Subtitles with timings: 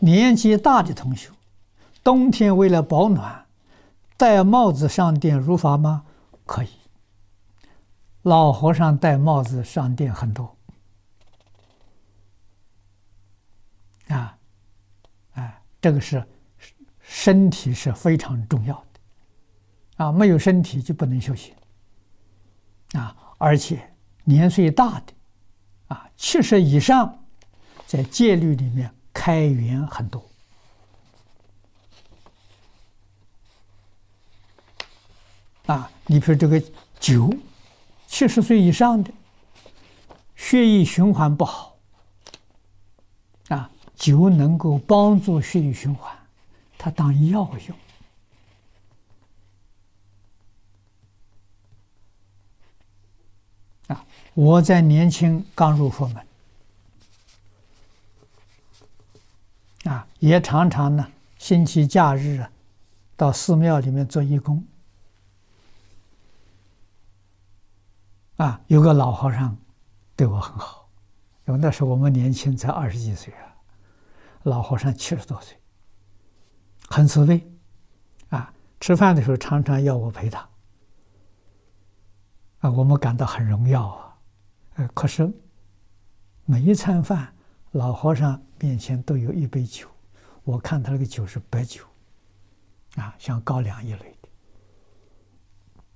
[0.00, 1.30] 年纪大的同学，
[2.02, 3.46] 冬天为了保暖，
[4.16, 6.04] 戴帽子上殿如法吗？
[6.46, 6.68] 可以。
[8.22, 10.56] 老和尚戴帽子上殿很多。
[14.08, 14.38] 啊，
[15.34, 16.24] 哎，这个是
[17.00, 21.54] 身体是非常重要的，啊，没有身体就不能修行。
[22.92, 23.94] 啊，而且
[24.24, 25.12] 年岁大的，
[25.88, 27.24] 啊，七十以上，
[27.86, 28.92] 在戒律里面
[29.28, 30.24] 开源很多。
[35.66, 36.58] 啊，你比如这个
[36.98, 37.30] 酒，
[38.06, 39.12] 七十岁以上的，
[40.34, 41.76] 血液循环不好，
[43.48, 46.10] 啊，酒能够帮助血液循环，
[46.78, 47.76] 它当药用。
[53.88, 56.26] 啊，我在年轻刚入佛门，
[59.84, 61.06] 啊，也常常呢，
[61.38, 62.50] 星期假日啊，
[63.16, 64.64] 到寺庙里面做义工。
[68.36, 69.56] 啊，有个老和尚
[70.14, 70.88] 对我很好，
[71.46, 73.54] 因为那时候我们年轻才二十几岁啊，
[74.44, 75.56] 老和尚七十多岁，
[76.88, 77.44] 很慈悲，
[78.28, 80.48] 啊，吃饭的时候常常要我陪他，
[82.60, 84.16] 啊，我们感到很荣耀啊，
[84.76, 85.28] 呃，可是
[86.44, 87.34] 每一餐饭，
[87.72, 89.88] 老和尚面前都有一杯酒，
[90.48, 91.84] 我看他那个酒是白酒，
[92.96, 94.16] 啊，像高粱一类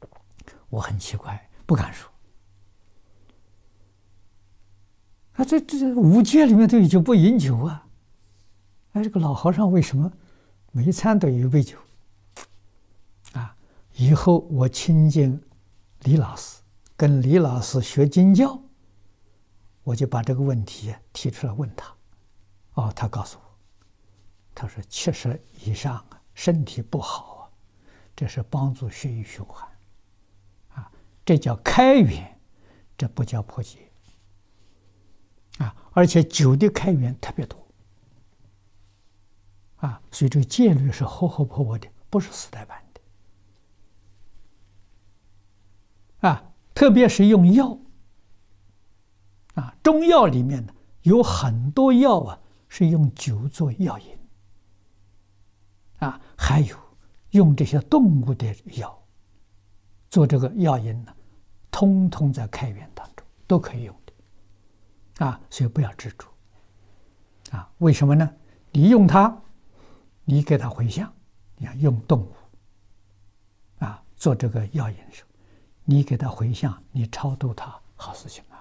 [0.00, 0.08] 的，
[0.68, 2.10] 我很奇怪，不敢说。
[5.34, 7.86] 啊，这这五戒里面都有酒不饮酒啊！
[8.94, 10.12] 哎，这个老和尚为什么
[10.72, 11.78] 每一餐都有一杯酒？
[13.34, 13.54] 啊，
[13.94, 15.40] 以后我亲近
[16.00, 16.60] 李老师，
[16.96, 18.60] 跟李老师学经教，
[19.84, 21.94] 我就把这个问题提出来问他。
[22.74, 23.49] 哦，他告诉我，
[24.60, 27.48] 他说七十以上啊，身体不好啊，
[28.14, 29.66] 这是帮助血液循环，
[30.74, 30.92] 啊，
[31.24, 32.38] 这叫开源，
[32.98, 33.78] 这不叫破戒。
[35.60, 37.66] 啊，而且酒的开源特别多，
[39.76, 42.84] 啊，所以这个戒律是活活泼泼的，不是死呆板
[46.20, 47.78] 的，啊，特别是用药，
[49.54, 52.38] 啊，中药里面呢有很多药啊
[52.68, 54.19] 是用酒做药引，
[56.00, 56.76] 啊，还有
[57.30, 59.02] 用这些动物的药
[60.10, 61.14] 做这个药引呢，
[61.70, 65.24] 通通在开源当中都可以用的。
[65.24, 66.26] 啊，所以不要执着。
[67.52, 68.28] 啊，为什么呢？
[68.72, 69.36] 你用它，
[70.24, 71.12] 你给它回向，
[71.56, 72.34] 你看用动物，
[73.78, 75.28] 啊，做这个药引的时候，
[75.84, 78.56] 你给它回向，你超度它，好事情啊。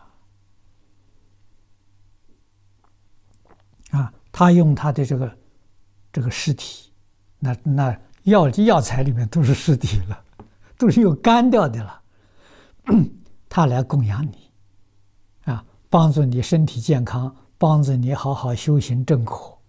[3.91, 5.37] 啊，他用他的这个
[6.11, 6.88] 这个尸体，
[7.39, 10.23] 那那药药材里面都是尸体了，
[10.77, 12.01] 都是有干掉的了，
[13.47, 14.51] 他来供养你。
[15.45, 19.59] 啊帮助你身体健康，帮助你好好修行正果，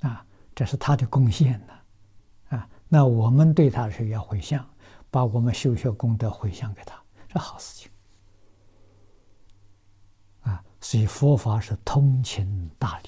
[0.00, 0.22] 啊，
[0.54, 4.62] 这是他的贡献呢，啊，那我们对他是要回向，
[5.10, 6.94] 把我们修学功德回向给他，
[7.26, 7.90] 这好事情，
[10.42, 13.00] 啊，所以佛法是通情达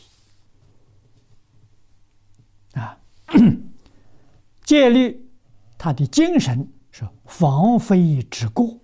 [2.72, 2.96] 理，啊，
[4.64, 5.28] 戒律，
[5.76, 8.78] 他的精神是防非止过。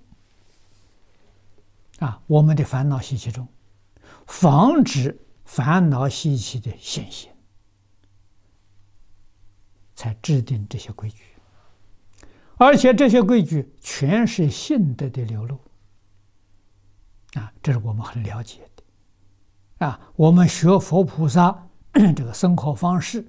[1.98, 3.46] 啊，我们的烦恼习气中，
[4.26, 7.34] 防止烦恼习气的显现，
[9.94, 11.24] 才制定这些规矩。
[12.56, 15.58] 而且这些规矩全是信德的流露。
[17.34, 19.86] 啊，这是我们很了解的。
[19.86, 21.68] 啊，我们学佛菩萨
[22.16, 23.24] 这个生活方式，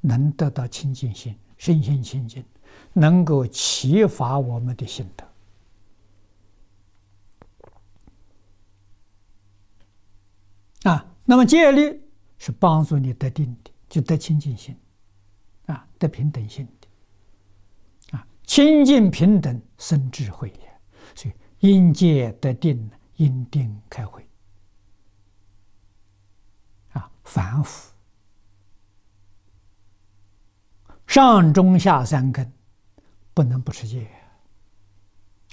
[0.00, 2.44] 能得到清净心，身心清净，
[2.92, 5.24] 能够启发我们的心德。
[10.90, 12.02] 啊，那么戒律
[12.36, 14.76] 是帮助你得定的，就得清净心，
[15.66, 20.80] 啊，得平等心的，啊，清净平等生智慧也。
[21.14, 24.26] 所以因戒得定，因定开慧。
[26.90, 27.91] 啊，反腐，
[31.12, 32.50] 上中下三根
[33.34, 34.10] 不能不持戒，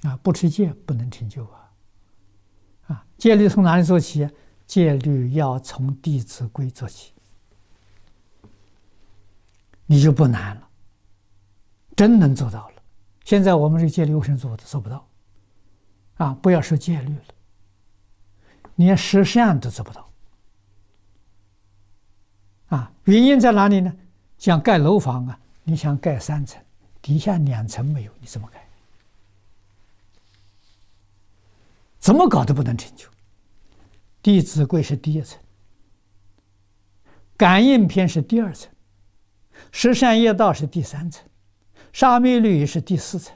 [0.03, 1.71] 啊，不持戒不能成就啊，
[2.87, 4.25] 啊，戒律从哪里做起？
[4.65, 7.11] 戒律要从《弟子规》做起，
[9.85, 10.69] 你就不难了，
[11.93, 12.75] 真能做到了。
[13.25, 15.05] 现在我们这戒律为什么做的做不到？
[16.19, 17.23] 啊，不要说戒律了，
[18.75, 20.09] 连十善都做不到。
[22.67, 23.93] 啊，原因在哪里呢？
[24.37, 25.37] 像盖楼房啊，
[25.69, 26.59] 你想盖三层，
[27.01, 28.67] 底下两层没有，你怎么盖？
[31.99, 33.07] 怎么搞都不能成就。
[34.21, 35.37] 《弟子规》是第一层，
[37.37, 38.71] 《感应篇》是第二层，
[39.71, 41.23] 《十善业道》是第三层，
[41.93, 43.35] 《沙弥律》是第四层。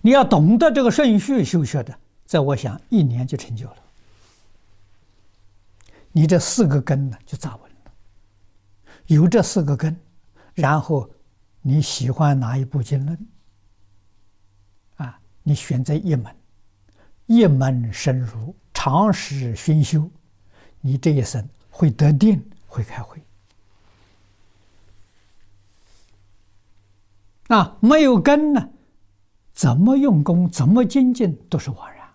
[0.00, 1.96] 你要懂得这个顺序修学的，
[2.26, 3.76] 在我想一年就成就了。
[6.10, 7.71] 你这四个根呢，就扎稳了。
[9.12, 9.96] 有这四个根，
[10.54, 11.08] 然后
[11.60, 13.18] 你喜欢哪一部经论？
[14.96, 16.34] 啊，你选择一门，
[17.26, 20.10] 一门深入，长时熏修，
[20.80, 23.22] 你这一生会得定，会开慧。
[27.48, 28.70] 啊，没有根呢，
[29.52, 32.08] 怎么用功，怎么精进，都是枉然，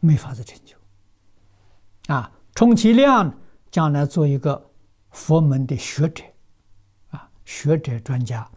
[0.00, 0.76] 没法子成就。
[2.14, 2.32] 啊。
[2.54, 3.32] 充其量，
[3.70, 4.67] 将来做一个
[5.18, 6.22] 佛门的学者，
[7.10, 8.48] 啊，学者专家，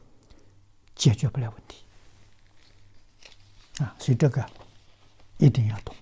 [0.96, 1.84] 解决不了问题，
[3.84, 4.46] 啊，所以这个
[5.40, 5.96] 一定要懂，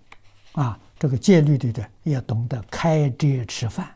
[0.52, 3.96] 啊，这个戒律里的要懂得开遮持范，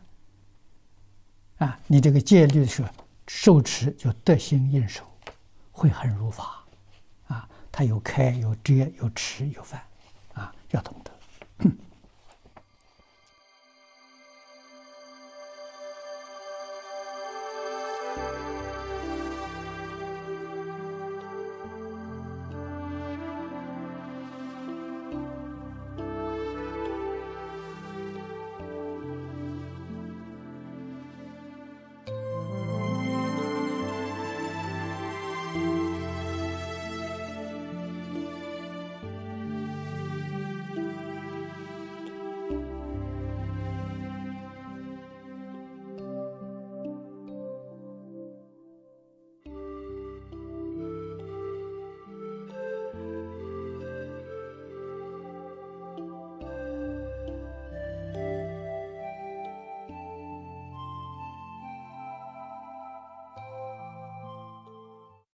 [1.58, 2.84] 啊，你这个戒律是
[3.28, 5.04] 受持就得心应手，
[5.70, 6.64] 会很如法，
[7.28, 9.84] 啊，它有开有遮有持有范，
[10.34, 10.96] 啊，要懂。